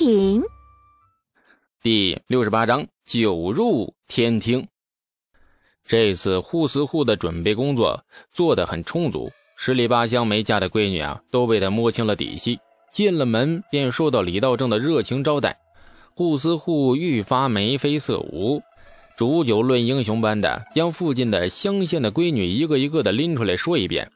[0.00, 0.42] 品。
[1.82, 4.66] 第六十八章九入天听。
[5.86, 8.02] 这次护司户的准备工作
[8.32, 12.58] 做得很充足，十里八乡没嫁的闺女啊，都被他摸清了底细。
[12.90, 15.58] 进了门便受到李道正的热情招待，
[16.14, 18.62] 护司户愈发眉飞色舞，
[19.18, 24.10] 煮酒论英雄般的将附近的乡县的闺女一个一个的拎出来说一遍。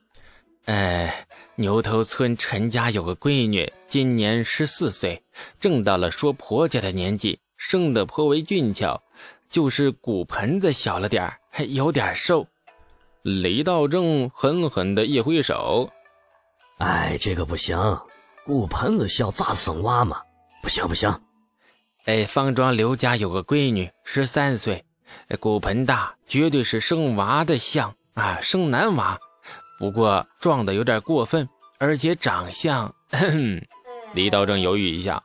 [0.64, 1.26] 哎，
[1.56, 5.22] 牛头村陈家有个闺女，今年十四岁，
[5.60, 9.00] 正到了说婆家的年纪，生得颇为俊俏，
[9.48, 12.44] 就是骨盆子小了点还有点瘦。
[13.22, 15.88] 李道正狠狠的一挥手
[16.78, 17.78] ：“哎，这个不行，
[18.44, 20.20] 骨盆子小咋生娃嘛？
[20.60, 21.20] 不行不行。
[22.06, 24.84] 哎，方庄刘家有个闺女，十三岁，
[25.38, 29.20] 骨盆大，绝对是生娃的像啊，生男娃。”
[29.78, 32.94] 不过撞的有点过分，而且长相
[34.14, 35.22] 李道正犹豫一下，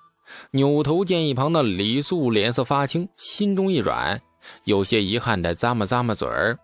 [0.52, 4.20] 扭头见一旁的李素脸色发青，心中一软，
[4.64, 6.58] 有些遗憾的咂摸咂摸嘴儿：“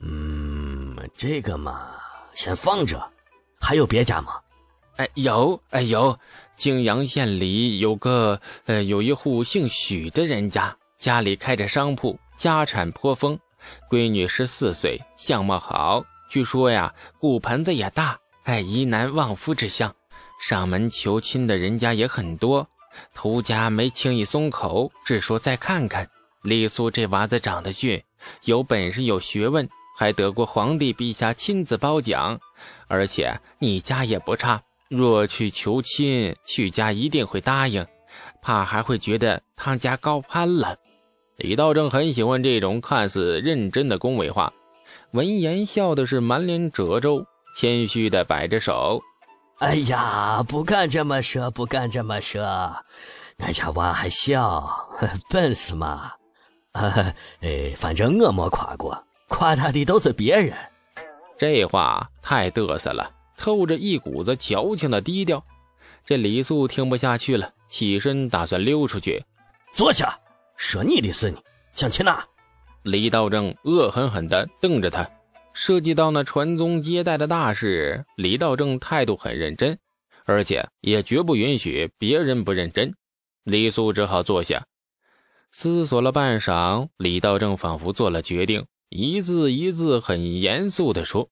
[0.00, 1.90] 嗯，这个嘛，
[2.32, 3.02] 先放着。
[3.60, 4.34] 还有别家吗
[4.96, 6.16] ？”“哎，有，哎有，
[6.56, 8.40] 泾阳县里有个……
[8.66, 13.36] 呃，有一户姓许的人家，家里开着商铺，家产颇丰，
[13.90, 19.94] 闺女十四岁，相貌好。”据说呀，骨盆子也大，哎，宜男旺夫之相。
[20.40, 22.68] 上门求亲的人家也很多，
[23.14, 26.08] 涂家没轻易松口，只说再看看。
[26.42, 28.02] 李素这娃子长得俊，
[28.44, 32.38] 有本事有学问，还得过皇帝陛下亲自褒奖。
[32.88, 37.86] 而且你家也不差，若去求亲，许家一定会答应，
[38.42, 40.76] 怕还会觉得他家高攀了。
[41.36, 44.52] 李道正很喜欢这种看似认真的恭维话。
[45.14, 47.24] 闻言，笑的是满脸褶皱，
[47.56, 49.00] 谦虚的摆着手
[49.60, 52.42] ：“哎呀，不敢这么说，不敢这么说，
[53.36, 54.88] 那家娃还小，
[55.30, 56.10] 本事嘛，
[57.42, 60.52] 哎，反正我没夸过，夸他的都是别人。”
[61.38, 65.40] 这话太嘚瑟了，透着一股子矫情的低调。
[66.04, 69.24] 这李素听不下去了，起身打算溜出去。
[69.72, 70.18] 坐下，
[70.56, 71.38] 说你的事，你
[71.72, 72.26] 想去哪？
[72.84, 75.10] 李道正恶狠狠地瞪着他。
[75.56, 79.78] 涉及到那传宗接代的大事，李道正态度很认真，
[80.24, 82.92] 而且也绝不允许别人不认真。
[83.44, 84.66] 李素只好坐下，
[85.52, 91.30] 思索了半晌，李道正仿佛做了决定，一字一字很严肃地说：“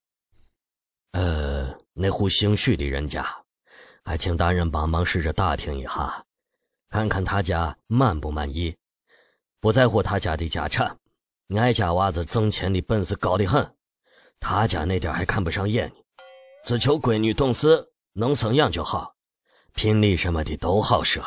[1.11, 3.27] 呃，那户姓许的人家，
[4.05, 6.25] 还请大人帮忙试着打听一下，
[6.91, 8.77] 看看他家满不满意。
[9.61, 10.97] 不在乎他家的家产。”
[11.55, 13.75] 俺家娃子挣钱的本事高得很，
[14.41, 15.95] 他家那点还看不上眼呢，
[16.65, 19.15] 只求闺女懂事，能生养就好，
[19.75, 21.23] 聘礼什么的都好说。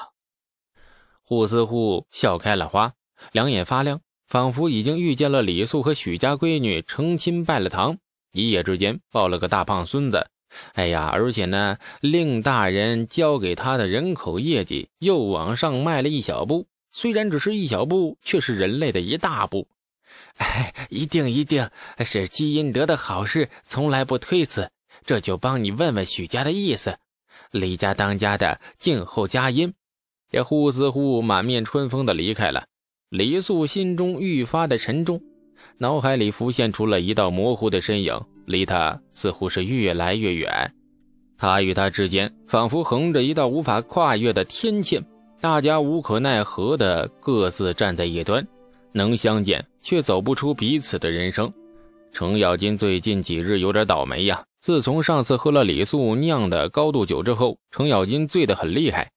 [1.22, 2.94] 胡思户笑开了花，
[3.32, 7.98] 两眼发亮，仿佛已经遇见了李素和许家闺女成亲拜了堂，
[8.32, 10.28] 一夜之间抱了个大胖孙子。
[10.74, 19.68] 哎呀，而且呢，令大人交给他的人口业绩又往上迈了一小步，虽然只是一小步，却是人类的一大步。
[20.38, 24.70] 哎，一定一定是积阴德的好事，从来不推辞。
[25.04, 26.98] 这就帮你问问许家的意思。
[27.52, 29.74] 李家当家的，静候佳音。
[30.32, 32.66] 这呼似乎满面春风的离开了。
[33.10, 35.22] 李素心中愈发的沉重，
[35.78, 40.74] 脑海里浮现出了一道模糊的身影，离他似乎是越来越远。
[41.38, 45.04] 他与他之间仿佛横着一道无法跨越的天堑，
[45.40, 48.46] 大家无可奈何的各自站在一端。
[48.92, 51.54] 能相见，却走不出彼此的人生。
[52.12, 54.44] 程咬金最近几日有点倒霉呀。
[54.60, 59.12] 自从上次喝了李素酿的高度酒之后，程咬金醉得很厉害。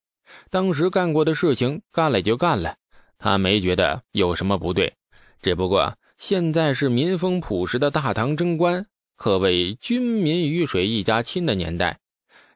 [0.51, 2.77] 当时干过的事情干了就干了，
[3.19, 4.93] 他没觉得有什么不对。
[5.41, 8.85] 只不过现在是民风朴实的大唐贞观，
[9.17, 11.99] 可谓君民鱼水一家亲的年代，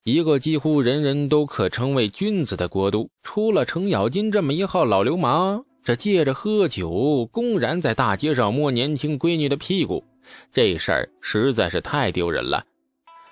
[0.05, 5.65] 一个几乎人人都可称为君子的国度，出了程咬金这么一号老流氓。
[5.85, 10.05] 这借着喝酒，公然在大街上摸年轻闺女的屁股，
[10.53, 12.65] 这事儿实在是太丢人了。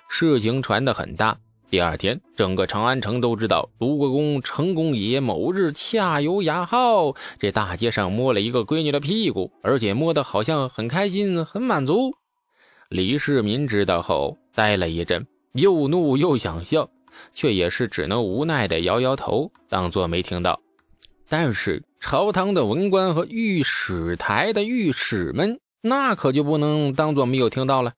[0.09, 1.37] 事情传得很大，
[1.69, 12.13] 第二天，整个长安城都知道卢国公程公爷某日恰有雅号，这大街上摸了一个闺女的屁股，而且摸得好像很开心、很满足。
[12.89, 16.89] 李世民知道后，呆了一阵，又怒又想笑，
[17.33, 20.59] 却也是只能无奈地摇摇头，当作没听到。
[21.29, 27.93] 但是朝堂的文官和御史台的御史们，那可就不能当做没有听到了。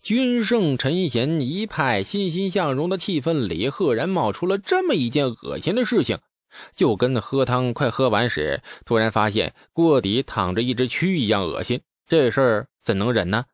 [0.00, 6.18] 君圣臣贤一派欣欣向荣的气氛里，赫然冒出了这么一件恶心的事情：
[6.76, 11.80] 就跟喝汤快喝完时，突然发现锅底躺着一只蛆一样恶心。
[12.06, 13.44] 这事儿怎能忍呢？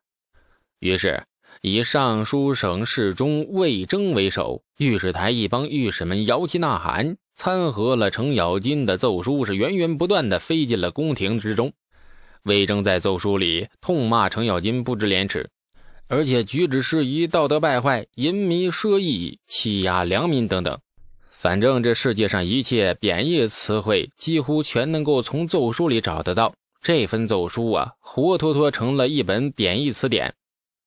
[0.79, 1.23] 于是
[1.61, 11.73] 以尚书省侍中魏征为首，御史台一帮御史们摇旗呐喊，参合了程咬金的奏书，是源源不断的飞进了宫廷之中。
[12.43, 15.49] 魏征在奏书里痛骂程咬金不知廉耻。
[16.07, 20.79] 而且举止失仪、道德败坏、淫靡奢逸、欺压良民等等，
[21.31, 26.53] 反正这世界上一切贬义词汇几乎全能够从奏书里找得到。
[26.81, 30.35] 这份奏书啊，活脱脱成了一本贬义词典。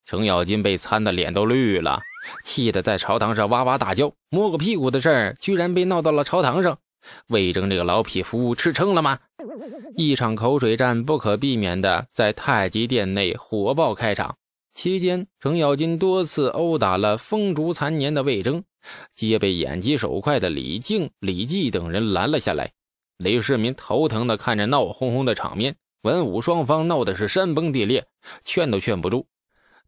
[0.08, 2.00] 程咬金被参的脸都绿了，
[2.43, 6.78] 气得在朝堂上哇哇大叫：“摸个屁股的事儿，居然被闹到了朝堂上！
[7.26, 9.19] 魏征这个老匹夫吃撑了吗？”
[9.96, 14.34] 一场口水战不可避免的在太极殿内火爆开场。
[14.72, 18.64] 期间，程咬金多次殴打了风烛残年的魏征，
[19.14, 22.72] 皆被眼疾手快的李靖、李绩等人拦了下来。
[23.19, 28.06] 李世民头疼的看着闹哄哄的场面，文武双方闹的是山崩地裂，
[28.46, 29.26] 劝都劝不住，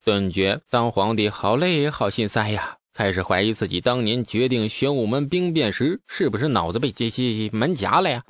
[0.05, 8.25] 顿觉当皇帝好累好心塞呀，开始怀疑自己当年决定玄武门兵变时是不是脑子被机器门夹了呀。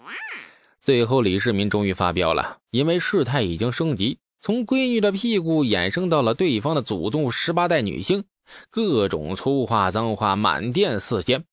[0.83, 4.19] 最后，李世民终于发飙了，因为事态已经升级。
[4.41, 8.25] 从闺女的屁股衍生到了对方的祖宗十八代女性，
[8.71, 11.45] 各种粗话脏话满殿四溅，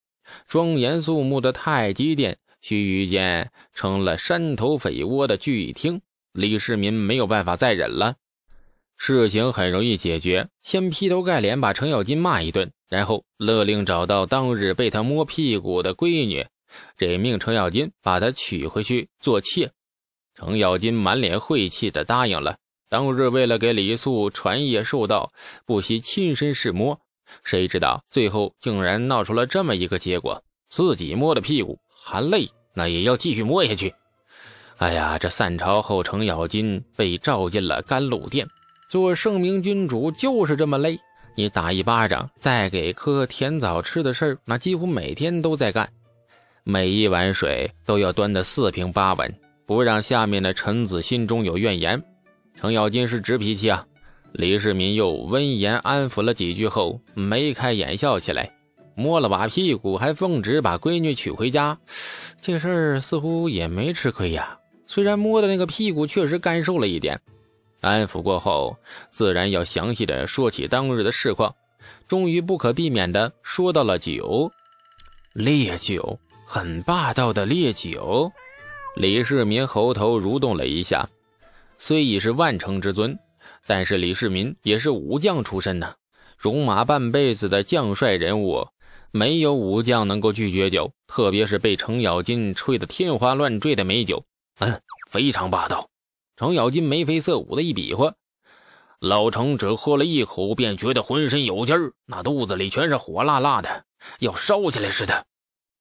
[0.48, 6.02] 庄严肃穆的太极殿须臾间成了山头匪窝的聚义厅。
[6.32, 8.16] 李世民没有办法再忍了，
[8.98, 16.46] 事情很容易解决，先劈头盖脸把程咬金骂一顿，然后勒令找到当日被他摸屁股的闺女，
[16.98, 19.72] 任命程咬金把她娶回去做妾。
[20.36, 22.58] 程咬金满脸晦气的答应了。
[22.90, 25.30] 当日为了给李素传业授道，
[25.66, 27.00] 不惜亲身试摸，
[27.44, 33.94] 谁知道最后竟然闹出了这么一个结果：自己摸的屁股，含泪那也要继续摸下去。
[34.78, 38.48] 哎呀，这散朝后，程咬金被召进了甘露殿。
[38.88, 40.98] 做圣明君主就是这么累，
[41.36, 45.90] 你打一巴掌，再给颗甜枣吃的事儿，那几乎每天都在干。
[46.64, 49.34] 每一碗水都要端得四平八稳，
[49.66, 52.02] 不让下面的臣子心中有怨言。
[52.58, 53.86] 程咬金是直脾气啊！
[54.32, 58.50] 李世民又温言安抚了几句后，眉开眼笑起来，
[58.96, 61.78] 摸了把屁股，还奉旨把闺女娶回家，
[62.40, 64.58] 这事儿似乎也没吃亏呀。
[64.86, 67.20] 虽然摸的那个屁股确实干瘦了一点，
[67.88, 68.78] 安抚过后，
[69.10, 71.56] 自然要详细的说起当日的事况。
[72.08, 74.52] 终于不可避免的说到了酒，
[75.34, 78.32] 烈酒，很霸道的烈酒。
[78.96, 81.08] 李世民喉头蠕动了一下。
[81.78, 83.18] 虽已是万乘之尊，
[83.68, 85.94] 但是李世民也是武将出身呐，
[86.38, 88.68] 戎马半辈子的将帅人物，
[89.12, 94.24] 没有武将能够拒绝酒，特别是被程咬金吹得天花乱坠的美酒，
[94.60, 95.88] 嗯，非常霸道。
[96.38, 98.14] 程咬金眉飞色舞的一比划，
[99.00, 103.86] 老程只喝了一口，便觉得浑身有劲儿，那肚子里全是火辣辣的，
[104.20, 105.26] 要烧起来似的。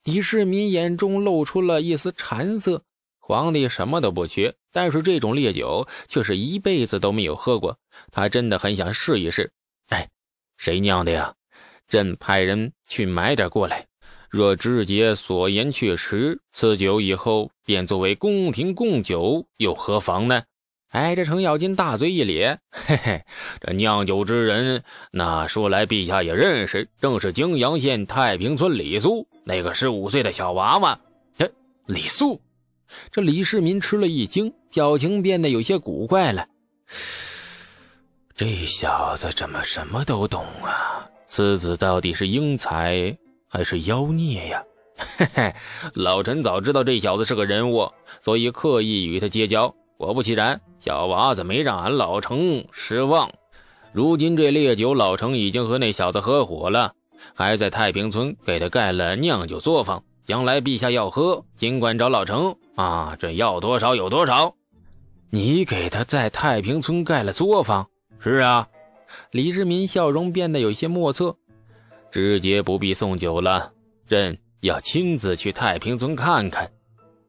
[0.05, 2.82] 李世民眼中露出了一丝馋色。
[3.19, 7.76] 皇帝什么都不缺，但是这种烈酒却是一辈子都没有喝过。
[8.12, 9.52] 他真的很想试一试。
[9.88, 10.09] 哎，
[10.56, 11.35] 谁酿的呀？
[11.88, 13.87] 朕派人去买点过来。
[14.31, 20.42] 若知节所言确实，此酒以后便作为宫廷贡酒，又何妨呢？
[20.97, 23.23] 哎，这程咬金大嘴一咧，嘿嘿，
[23.61, 30.99] 这酿酒之人，那说来陛下也认识，正是泾阳县太平村李素那个十五岁的小娃娃。
[31.37, 31.47] 哎，
[31.85, 32.41] 李素。
[33.11, 36.49] 这李世民吃了一惊，表情变得有些古怪了。
[38.35, 41.07] 这小子怎么什么都懂啊？
[41.26, 43.15] 此子到底是英才
[43.47, 44.65] 还是妖孽呀？
[45.19, 45.55] 嘿嘿，
[45.93, 49.75] 老臣早知道这小子是个人物，所以刻意与他结交。
[49.97, 53.31] 果不其然，小娃子没让俺老程失望。
[53.93, 56.93] 如今这烈酒，老程已经和那小子合伙了，
[57.35, 60.03] 还在太平村给他盖了酿酒作坊。
[60.26, 63.17] 将来陛下要喝，尽管找老程啊！
[63.17, 64.55] 这要多少有多少。
[65.31, 67.87] 你给他在太平村盖了作坊？
[68.19, 68.67] 是啊。
[69.31, 71.37] 李世民笑容变得有些莫测。
[72.11, 73.73] 直接不必送酒了，
[74.09, 76.69] 朕要亲自去太平村看看。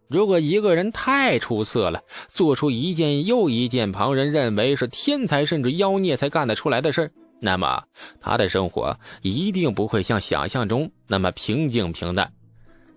[0.10, 7.84] 如果一个人太出色了，做出一件又一件旁人认为是天才甚至妖孽才干得出来的事那么
[8.20, 12.32] 他的生活一定不会像想象中那么平静平淡。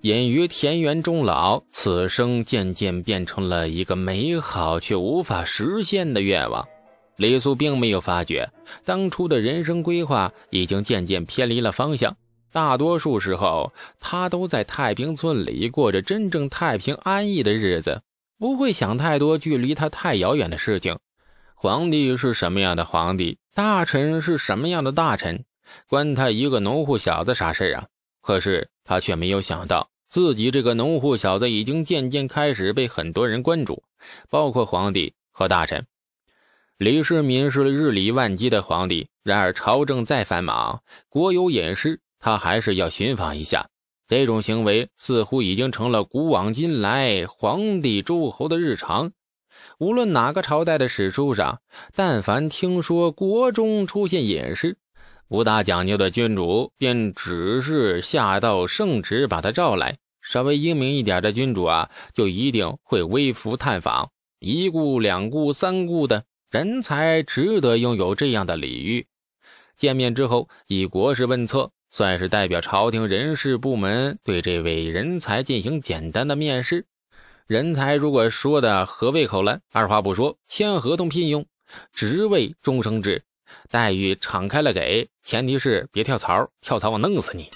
[0.03, 6.67] 隐于田园终老，此生渐渐变成了一个美好却无法实现的愿望。
[7.17, 8.49] 李素并没有发觉，
[8.83, 12.17] 当初的人生规划已经渐渐偏离了方向。
[12.53, 18.03] 大多数时候他都在太平村里过着真正太平安逸的日子，
[18.39, 20.99] 不会想太多距离他太遥远的事情。
[21.55, 25.45] 皇帝是什么样的皇帝，大臣是什么样的大臣，
[25.87, 27.87] 关他一个农户小子啥事啊？
[28.23, 33.83] 可是他却没有想到，自己这个农户小子已经渐渐开始被很多人关注，
[34.29, 35.87] 包括皇帝和大臣。
[36.79, 43.69] 李世民是日理万机的皇帝，然而朝政再繁忙，国有隐事，他还是要寻访一下。
[44.07, 49.13] 这种行为似乎已经成了古往今来皇帝诸侯的日常。
[49.79, 51.61] 无论哪个朝代的史书上，
[51.95, 54.77] 但凡听说国中出现隐士，
[55.29, 66.25] 不大讲究的君主便只是下道圣旨把他召来；稍微英明一点的君主啊，就一定会微服探访，一顾、两顾、三顾的。
[66.51, 69.07] 人才值得拥有这样的礼遇。
[69.77, 76.87] 见面之后，以国事问策，算是代表朝廷人事部门对这位人才进行简单的面试。
[77.47, 81.45] 人才如果说的合胃口了，二话不说签合同聘用，
[81.93, 83.25] 职位终生制，
[83.69, 87.49] 待遇敞开了给，前提是别跳槽，跳槽我弄死你。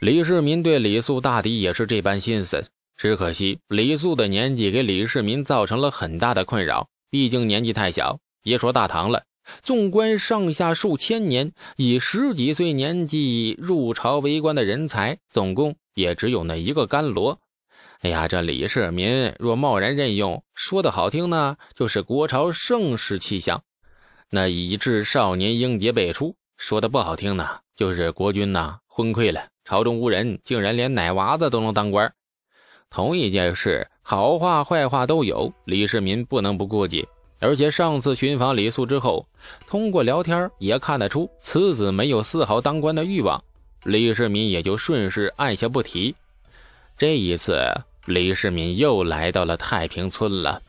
[0.00, 2.64] 李世民对李素大抵也是这般心思，
[2.96, 6.88] 只可惜李素的年纪给李世民造成了很大的困扰。
[7.08, 9.22] 毕竟年纪太小，别说大唐了，
[9.62, 17.38] 纵观上下数千年，以十几岁年纪入朝为官的人才，总共也只有那一个甘罗。
[18.00, 23.58] 哎呀，这李世民若贸然任用，说的好听呢，就是国朝盛世气象；
[24.30, 32.12] 那以至少年英杰辈出，说的不好听呢，就是国君呐昏聩了，朝中无人，竟然连奶娃子都能当官。
[32.90, 33.88] 同一件事。
[34.04, 37.06] 好话坏话都有，李世民不能不顾及。
[37.42, 39.26] 而且上次寻访李素之后，
[39.66, 43.42] 通过聊天也看得出此子没有丝毫当官的欲望，
[43.82, 46.14] 李世民也就顺势按下不提。
[46.96, 47.58] 这一次，
[48.06, 50.62] 李世民又来到了太平村了，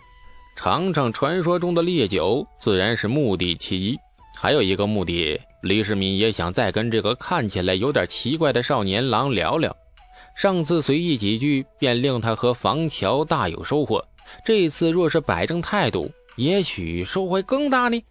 [0.55, 3.95] 尝尝传说中的烈酒自然是目的其一，
[4.35, 9.75] 还有一个目的，李世民也想再跟这个看起来有点奇怪的少年郎聊聊。
[10.35, 14.03] 上次随意几句，便令他和房乔大有收获。
[14.43, 18.03] 这次若是摆正态度，也许收获更大呢。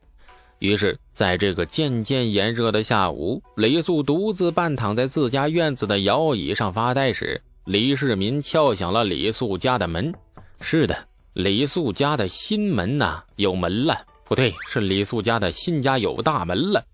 [0.58, 10.14] 于是，在这个渐渐炎热的下午，李素独自半躺在自家院子的摇椅上发呆时，李世民敲响了李素家的门。
[10.60, 10.96] 是的，
[11.32, 14.06] 李素家的新门呐，有门了。
[14.24, 16.84] 不对，是李素家的新家有大门了，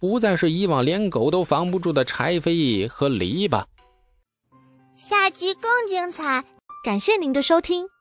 [0.00, 3.64] 不再是以往连狗都防不住的柴扉和篱笆。
[4.96, 6.44] 下集更精彩，
[6.84, 7.91] 感谢您的收听。